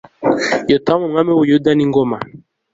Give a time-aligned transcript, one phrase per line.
[0.71, 2.17] Yotamu umwami w u Buyuda n ingoma